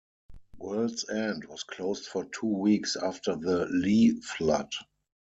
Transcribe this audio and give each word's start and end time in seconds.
Worlds 0.57 1.07
End 1.11 1.45
was 1.45 1.61
closed 1.63 2.07
for 2.07 2.25
two 2.25 2.47
weeks 2.47 2.95
after 2.95 3.35
the 3.35 3.67
Lee 3.67 4.19
flood. 4.21 4.73